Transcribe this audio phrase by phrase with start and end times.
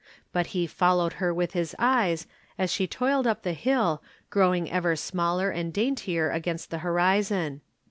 [0.33, 2.25] But he followed her with his eyes
[2.57, 7.61] as she toiled up the hill, growing ever smaller and daintier against the horizon.